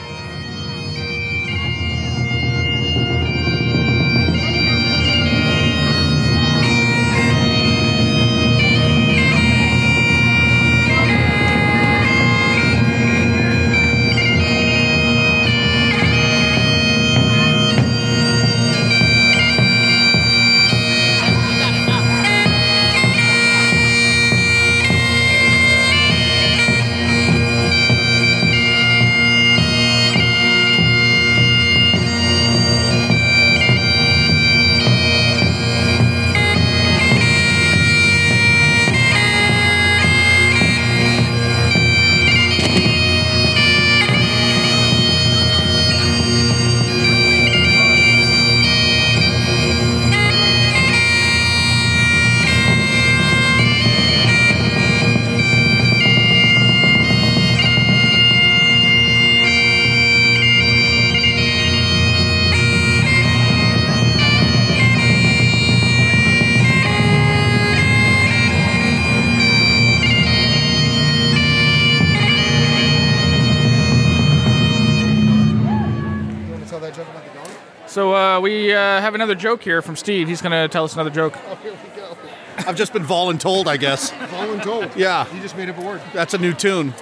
[79.04, 80.28] Have another joke here from Steve.
[80.28, 81.36] He's going to tell us another joke.
[81.62, 82.16] Here we go.
[82.56, 84.10] I've just been voluntold, I guess.
[84.10, 84.96] Voluntold.
[84.96, 85.32] Yeah.
[85.34, 86.00] You just made up a word.
[86.14, 86.94] That's a new tune.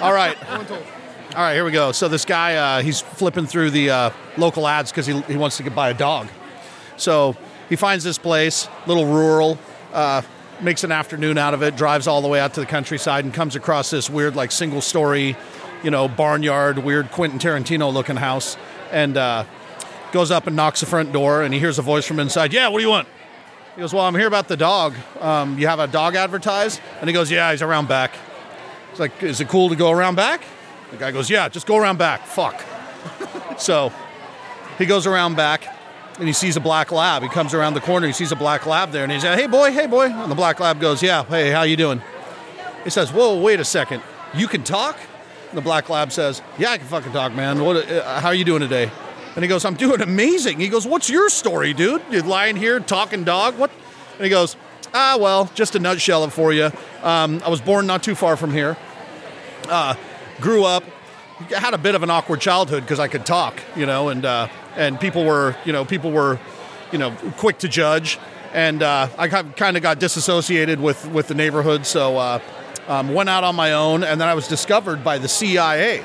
[0.00, 0.36] All right.
[0.36, 0.86] Voluntold.
[1.34, 1.90] All right, here we go.
[1.90, 5.56] So this guy, uh, he's flipping through the uh, local ads because he, he wants
[5.56, 6.28] to get buy a dog.
[6.96, 7.36] So
[7.68, 9.58] he finds this place, little rural,
[9.92, 10.22] uh,
[10.60, 13.34] makes an afternoon out of it, drives all the way out to the countryside, and
[13.34, 15.36] comes across this weird, like single story,
[15.82, 18.56] you know, barnyard, weird Quentin Tarantino looking house,
[18.90, 19.44] and uh,
[20.16, 22.50] goes up and knocks the front door, and he hears a voice from inside.
[22.50, 23.06] Yeah, what do you want?
[23.74, 24.94] He goes, Well, I'm here about the dog.
[25.20, 26.80] Um, you have a dog advertised?
[27.00, 28.14] And he goes, Yeah, he's around back.
[28.90, 30.42] He's like, Is it cool to go around back?
[30.90, 32.24] The guy goes, Yeah, just go around back.
[32.24, 32.64] Fuck.
[33.58, 33.92] so
[34.78, 35.66] he goes around back
[36.18, 37.22] and he sees a black lab.
[37.22, 39.46] He comes around the corner, he sees a black lab there, and he's like, Hey
[39.46, 40.06] boy, hey boy.
[40.06, 42.00] And the black lab goes, Yeah, hey, how you doing?
[42.84, 44.02] He says, Whoa, wait a second.
[44.32, 44.96] You can talk?
[45.50, 47.62] And the black lab says, Yeah, I can fucking talk, man.
[47.62, 48.90] What, uh, how are you doing today?
[49.36, 50.58] And he goes, I'm doing amazing.
[50.58, 52.02] He goes, What's your story, dude?
[52.10, 53.58] You're lying here talking dog?
[53.58, 53.70] What?
[54.14, 54.56] And he goes,
[54.94, 56.70] Ah, well, just a nutshell it for you.
[57.02, 58.78] Um, I was born not too far from here.
[59.68, 59.94] Uh,
[60.40, 60.84] grew up,
[61.54, 64.48] had a bit of an awkward childhood because I could talk, you know, and uh,
[64.74, 66.38] and people were, you know, people were,
[66.92, 68.18] you know, quick to judge,
[68.54, 72.40] and uh, I kind of got disassociated with with the neighborhood, so uh,
[72.88, 76.02] um, went out on my own, and then I was discovered by the CIA,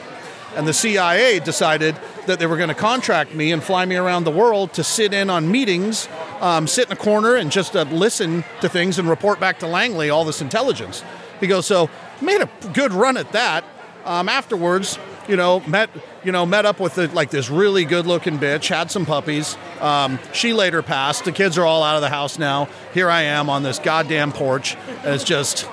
[0.55, 1.95] and the CIA decided
[2.27, 5.13] that they were going to contract me and fly me around the world to sit
[5.13, 6.07] in on meetings,
[6.39, 9.67] um, sit in a corner and just uh, listen to things and report back to
[9.67, 11.03] Langley all this intelligence.
[11.39, 11.89] He goes, so
[12.21, 13.63] made a good run at that.
[14.05, 15.89] Um, afterwards, you know, met
[16.23, 19.57] you know met up with the, like this really good looking bitch, had some puppies.
[19.79, 21.25] Um, she later passed.
[21.25, 22.67] The kids are all out of the house now.
[22.93, 25.67] Here I am on this goddamn porch, and it's just,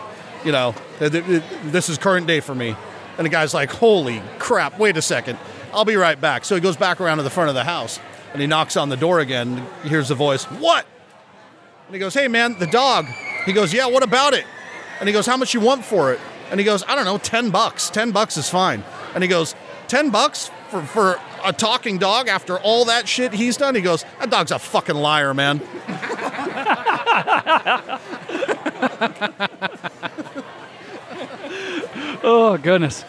[0.44, 2.76] you know, th- th- this is current day for me.
[3.18, 5.38] And the guy's like, holy crap, wait a second.
[5.72, 6.44] I'll be right back.
[6.44, 7.98] So he goes back around to the front of the house
[8.33, 9.66] and he knocks on the door again.
[9.83, 10.87] He hears the voice, What?
[11.87, 13.07] And he goes, Hey man, the dog.
[13.44, 14.46] He goes, Yeah, what about it?
[15.00, 16.20] And he goes, How much you want for it?
[16.50, 17.90] And he goes, I don't know, 10 bucks.
[17.90, 18.83] 10 bucks is fine.
[19.14, 19.54] And he goes,
[19.88, 23.74] 10 bucks for, for a talking dog after all that shit he's done?
[23.74, 25.61] He goes, That dog's a fucking liar, man.
[32.22, 33.04] Oh goodness.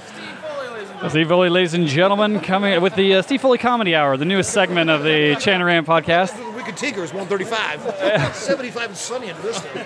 [1.08, 4.52] Steve Foley, ladies and gentlemen, coming with the uh, Steve Foley Comedy Hour, the newest
[4.52, 6.36] segment of the Chanaran podcast.
[6.56, 8.36] Wicked Tinkers, 135.
[8.36, 9.86] 75 and sunny in Vista.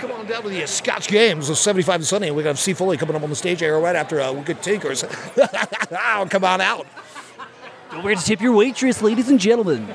[0.00, 2.26] Come on down to the uh, Scotch Games, so 75 and sunny.
[2.28, 2.72] And we're going to have C.
[2.72, 5.04] Foley coming up on the stage here right after uh, Wicked Tinkers.
[5.36, 6.86] oh, come on out.
[7.92, 9.94] Don't forget to tip your waitress, ladies and gentlemen.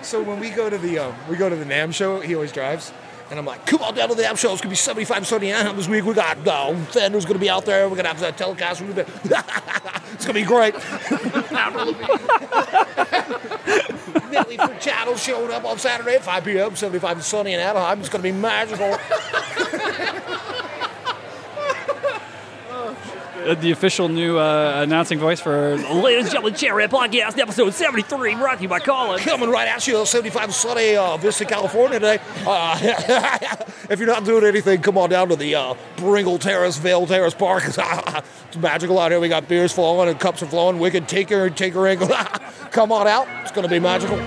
[0.00, 2.52] So when we go to the um, we go to the NAMM show, he always
[2.52, 2.92] drives.
[3.30, 4.52] And I'm like, come on down to the NAMM show.
[4.52, 6.04] It's gonna be 75 sunny Anaheim this week.
[6.04, 7.88] We got uh, Fender's gonna be out there.
[7.88, 8.80] We're gonna have the telecast.
[8.80, 9.00] Gonna- be...
[10.14, 10.74] it's gonna be great.
[14.30, 16.74] Nelly Furtado showed up on Saturday at 5 p.m.
[16.74, 18.00] 75 and sunny in Anaheim.
[18.00, 18.98] It's gonna be magical.
[23.54, 28.56] the official new uh, announcing voice for ladies and gentlemen, Chanaran podcast, episode 73, brought
[28.56, 29.18] to you by Colin.
[29.20, 32.18] Coming right at you, 75 and sunny, uh, Vista, California today.
[32.46, 32.78] Uh,
[33.90, 37.34] if you're not doing anything, come on down to the uh, Brengle Terrace, Vale Terrace
[37.34, 37.64] Park.
[37.66, 39.20] it's magical out here.
[39.20, 40.78] We got beers flowing and cups are flowing.
[40.78, 41.98] Wicked tinker and tinkering.
[42.70, 43.26] come on out.
[43.42, 44.18] It's going to be magical.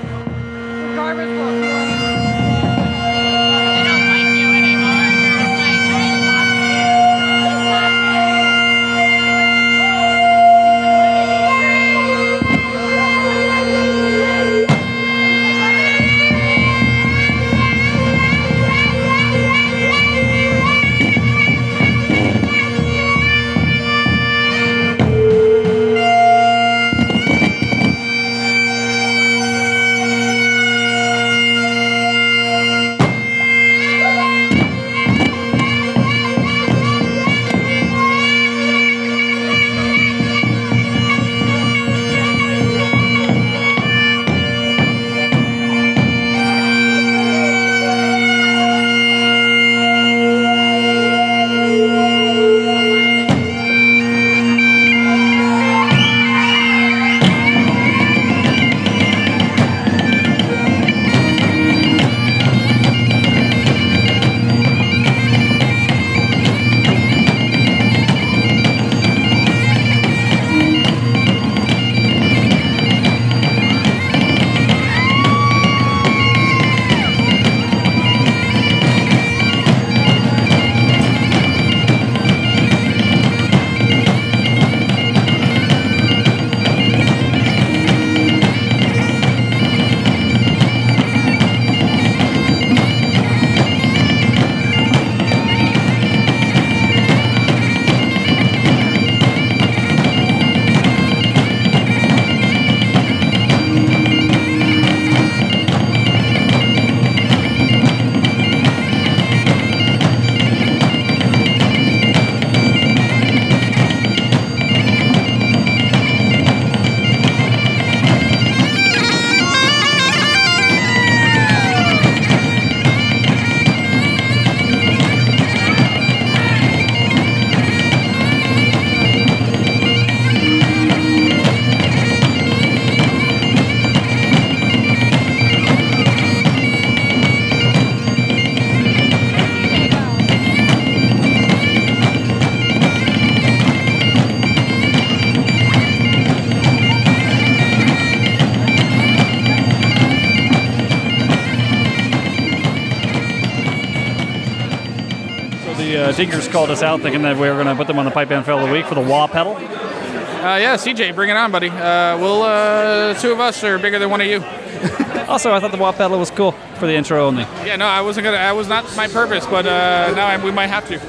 [156.12, 158.12] Uh, Dinkers called us out thinking that we were going to put them on the
[158.12, 159.56] Pipe Band Fail of the Week for the wah pedal.
[159.56, 161.70] Uh, yeah, CJ, bring it on, buddy.
[161.70, 164.44] Uh, we'll uh, two of us are bigger than one of you.
[165.28, 167.44] Also, I thought the wah pedal was cool for the intro only.
[167.64, 168.36] Yeah, no, I wasn't gonna.
[168.38, 171.00] I was not my purpose, but uh, now I, we might have to.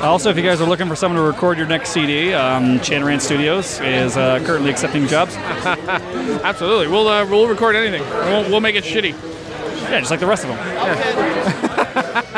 [0.04, 3.20] Also, if you guys are looking for someone to record your next CD, um, Chanaran
[3.20, 5.34] Studios is uh, currently accepting jobs.
[6.44, 8.02] Absolutely, we'll uh, we'll record anything.
[8.10, 9.10] We'll, we'll make it shitty.
[9.90, 10.50] Yeah, just like the rest of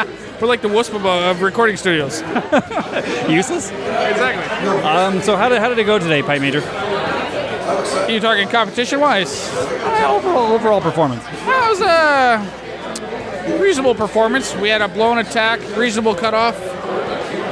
[0.07, 0.17] them.
[0.41, 2.21] We're like the WSPA of recording studios.
[3.29, 3.71] Useless.
[3.71, 4.67] exactly.
[4.83, 6.61] Um, so how did how did it go today, Pipe Major?
[6.63, 9.49] Are you talking competition wise?
[9.55, 11.25] Uh, overall, overall performance.
[11.25, 14.55] That was a reasonable performance.
[14.57, 16.55] We had a blown attack, reasonable cutoff.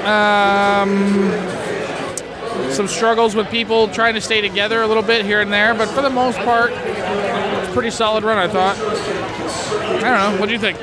[0.05, 1.30] Um,
[2.70, 5.89] some struggles with people trying to stay together a little bit here and there, but
[5.89, 8.37] for the most part, it's a pretty solid run.
[8.37, 8.76] I thought.
[8.76, 10.41] I don't know.
[10.41, 10.78] What do you think?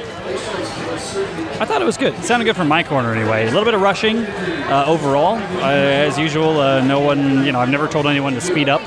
[1.62, 2.16] I thought it was good.
[2.16, 3.43] It sounded good from my corner anyway.
[3.43, 6.59] A little bit of rushing uh, overall, uh, as usual.
[6.59, 8.82] Uh, no one, you know, I've never told anyone to speed up,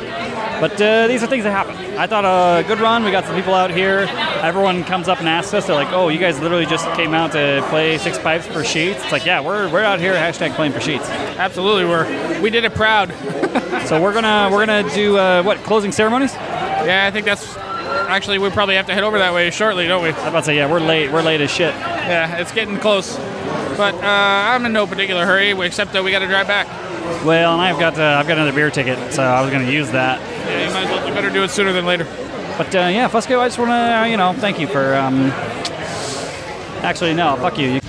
[0.60, 1.76] but uh, these are things that happen.
[1.96, 3.04] I thought a good run.
[3.04, 4.08] We got some people out here.
[4.42, 5.68] Everyone comes up and asks us.
[5.68, 9.00] They're like, "Oh, you guys literally just came out to play six pipes for sheets?"
[9.04, 11.08] It's like, yeah, we're, we're out here hashtag playing for sheets.
[11.08, 13.10] Absolutely, we're we did it proud.
[13.86, 16.34] So we're gonna we're gonna do uh, what closing ceremonies?
[16.34, 17.56] Yeah, I think that's
[18.14, 20.10] actually we probably have to head over that way shortly, don't we?
[20.10, 21.10] I'm about to say, yeah, we're late.
[21.10, 21.74] We're late as shit.
[21.74, 23.16] Yeah, it's getting close.
[23.76, 26.66] But uh, I'm in no particular hurry, except that we got to drive back.
[27.24, 29.90] Well, and I've got uh, I've got another beer ticket, so I was gonna use
[29.90, 30.20] that.
[30.48, 31.08] Yeah, you might as well.
[31.08, 32.04] You better do it sooner than later.
[32.56, 34.94] But uh, yeah, Fusco, I just want to, you know, thank you for.
[34.94, 35.30] Um,
[36.82, 37.72] actually, no, fuck you.
[37.72, 37.80] You-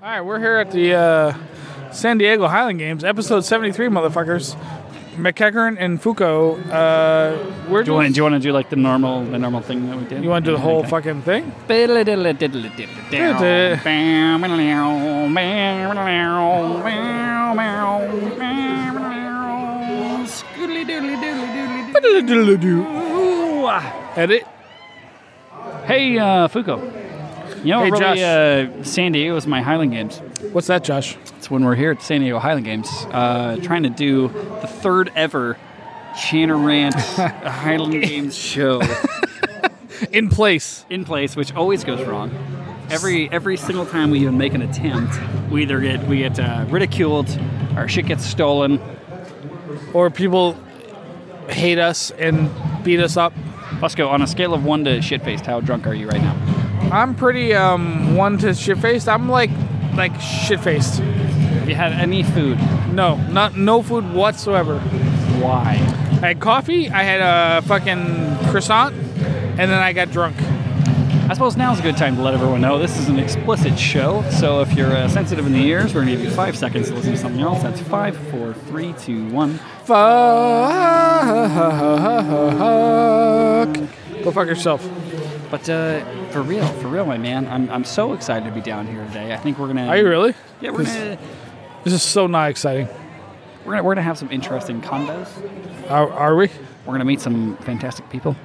[0.00, 1.34] All right, we're here at the uh,
[1.90, 4.54] San Diego Highland Games, episode 73, motherfuckers.
[5.16, 6.56] McEachern and Fusco.
[6.70, 7.36] Uh,
[7.68, 9.90] we're do you want do you want to do like the normal the normal thing
[9.90, 10.22] that we did?
[10.22, 11.52] you want to do the whole fucking thing?
[24.14, 24.46] Edit.
[25.86, 26.97] Hey, uh, Fuko.
[27.64, 28.18] You know, Hey, really, Josh.
[28.20, 30.18] uh, San Diego is my Highland Games.
[30.52, 31.16] What's that, Josh?
[31.36, 34.28] It's when we're here at San Diego Highland Games, uh, trying to do
[34.60, 35.56] the third ever
[36.14, 36.94] Chanarant
[37.44, 38.80] Highland Games show
[40.12, 40.84] In place.
[40.90, 42.30] in place, which always goes wrong.
[42.90, 45.18] Every every single time we even make an attempt,
[45.50, 47.28] we either get we get uh, ridiculed,
[47.76, 48.80] our shit gets stolen.
[49.92, 50.56] Or people
[51.48, 52.48] hate us and
[52.84, 53.32] beat us up.
[53.80, 56.36] Fusco, on a scale of one to shit faced, how drunk are you right now?
[56.90, 59.08] I'm pretty um one to shit faced.
[59.08, 59.50] I'm like
[59.94, 61.00] like shit faced.
[61.00, 62.58] Have you had any food?
[62.92, 64.78] No, not no food whatsoever.
[65.40, 65.72] Why?
[66.22, 66.88] I had coffee.
[66.88, 70.36] I had a fucking croissant, and then I got drunk.
[71.30, 74.24] I suppose now's a good time to let everyone know this is an explicit show.
[74.30, 76.94] So if you're uh, sensitive in the ears, we're to give you five seconds to
[76.94, 77.62] listen to something else.
[77.62, 79.58] That's five, four, three, two, one.
[79.84, 79.98] Fuck.
[84.24, 84.82] Go fuck yourself.
[85.50, 88.86] But uh, for real, for real, my man, I'm, I'm so excited to be down
[88.86, 89.32] here today.
[89.32, 89.86] I think we're gonna.
[89.86, 90.34] Are you really?
[90.60, 91.18] Yeah, we're gonna
[91.84, 92.86] This is so not exciting.
[93.64, 95.28] we're gonna we're gonna have some interesting combos.
[95.90, 96.50] Are, are we?
[96.84, 98.36] We're gonna meet some fantastic people.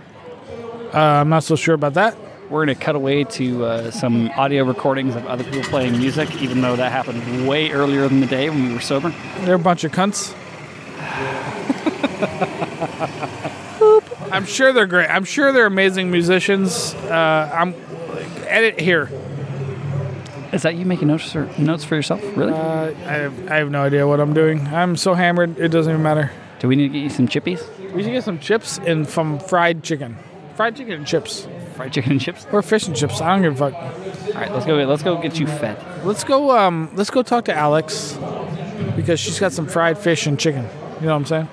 [0.94, 2.16] Uh, I'm not so sure about that.
[2.50, 6.62] We're gonna cut away to uh, some audio recordings of other people playing music, even
[6.62, 9.14] though that happened way earlier in the day when we were sober.
[9.42, 10.34] They're a bunch of cunts.
[14.34, 15.10] I'm sure they're great.
[15.10, 16.96] I'm sure they're amazing musicians.
[16.96, 17.76] Uh, I'm
[18.48, 19.08] edit here.
[20.52, 22.22] Is that you making notes for notes for yourself?
[22.36, 22.52] Really?
[22.52, 24.68] Uh, I, have, I have no idea what I'm doing.
[24.68, 26.32] I'm so hammered, it doesn't even matter.
[26.60, 27.62] Do we need to get you some chippies?
[27.94, 30.18] We should get some chips and some fried chicken.
[30.56, 31.48] Fried chicken and chips.
[31.76, 32.48] Fried chicken and chips.
[32.52, 33.22] Or fish and chips.
[33.22, 33.74] I don't give a fuck.
[34.36, 34.76] All right, let's go.
[34.78, 35.78] Let's go get you fed.
[36.04, 36.58] Let's go.
[36.58, 38.18] Um, let's go talk to Alex
[38.96, 40.64] because she's got some fried fish and chicken.
[41.00, 41.50] You know what I'm saying?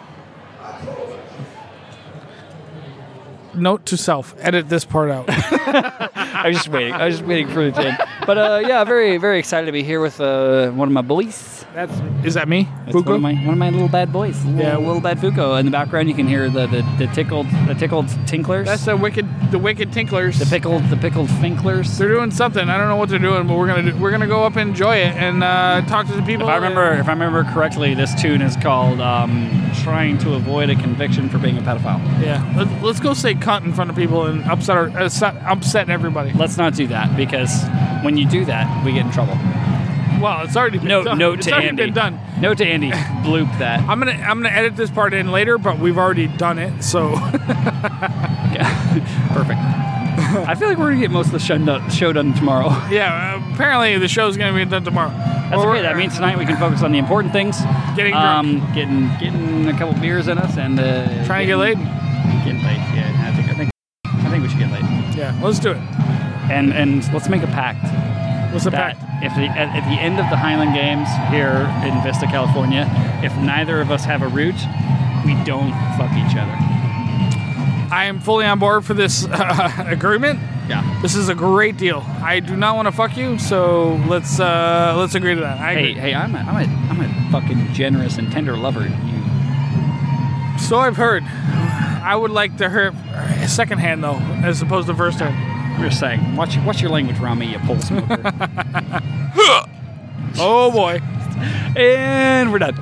[3.55, 5.27] Note to self: edit this part out.
[5.29, 6.93] I was just waiting.
[6.93, 7.99] I was just waiting for the end.
[8.27, 11.60] But uh, yeah, very very excited to be here with uh, one of my boys.
[11.75, 11.93] That's
[12.27, 12.68] is that me?
[12.85, 14.45] That's one of my one of my little bad boys.
[14.45, 14.77] Little, Yeah.
[14.77, 15.59] little bad Fuko.
[15.59, 18.66] In the background, you can hear the the, the tickled the tickled tinklers.
[18.66, 20.39] That's the wicked, the wicked tinklers.
[20.39, 21.97] the pickled the pickled finklers.
[21.97, 22.68] They're doing something.
[22.68, 24.71] I don't know what they're doing, but we're gonna do, we're gonna go up and
[24.71, 26.49] enjoy it and uh, talk to the people.
[26.49, 30.71] If I remember, if I remember correctly, this tune is called um, trying to avoid
[30.71, 32.01] a conviction for being a pedophile.
[32.21, 32.53] Yeah.
[32.57, 36.33] Let, let's go say cunt in front of people and upset our, upset, upset everybody.
[36.33, 37.64] Let's not do that because
[38.03, 39.39] when you do that, we get in trouble.
[40.21, 41.18] Well, it's already been Note, done.
[41.18, 41.85] note it's to already Andy.
[41.87, 42.21] been done.
[42.41, 42.91] Note to Andy.
[42.91, 43.81] Bloop that.
[43.89, 46.83] I'm gonna I'm gonna edit this part in later, but we've already done it.
[46.83, 47.11] So
[49.33, 49.61] Perfect.
[50.47, 52.68] I feel like we're gonna get most of the show done, show done tomorrow.
[52.91, 55.11] yeah, apparently the show's gonna be done tomorrow.
[55.11, 55.83] That's okay.
[55.83, 57.59] That means tonight we can focus on the important things.
[57.97, 61.79] Getting um, getting getting a couple beers in us and uh, Trying to get laid?
[61.79, 62.77] Getting laid.
[62.95, 63.71] Yeah, I think I think
[64.05, 64.85] I think we should get laid.
[65.16, 65.79] Yeah, let's do it.
[66.51, 67.85] And and let's make a pact.
[68.53, 69.25] What's the that pact?
[69.25, 72.87] If the, at, at the end of the Highland Games here in Vista, California,
[73.23, 74.61] if neither of us have a route,
[75.25, 76.57] we don't fuck each other.
[77.93, 80.39] I am fully on board for this uh, agreement.
[80.69, 80.99] Yeah.
[81.03, 82.05] This is a great deal.
[82.23, 85.59] I do not want to fuck you, so let's uh, let's agree to that.
[85.59, 86.01] I Hey, agree.
[86.01, 88.83] hey, I'm a, I'm a, I'm a fucking generous and tender lover.
[88.83, 91.25] You, So I've heard.
[92.03, 92.93] I would like to hear
[93.49, 95.35] second hand though, as opposed to first hand.
[95.81, 96.37] Just saying.
[96.37, 98.22] Watch, watch your language, Rami, you pole smoker.
[100.39, 101.01] Oh boy.
[101.76, 102.76] and we're done.